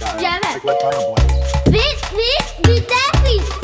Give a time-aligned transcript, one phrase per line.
[0.00, 0.60] Yeah, man.
[1.66, 3.59] This, this, this, that.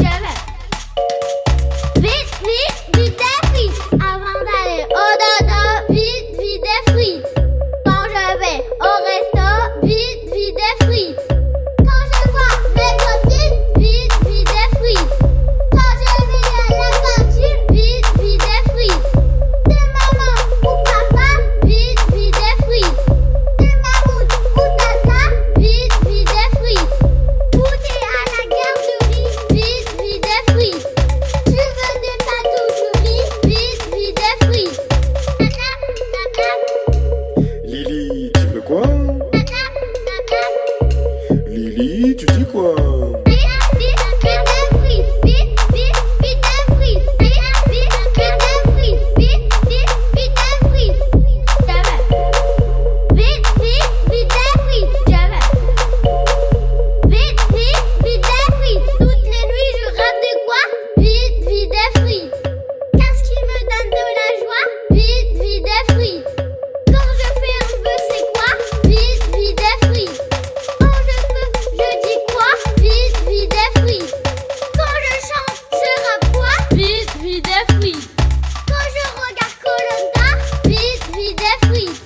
[81.76, 82.05] Please.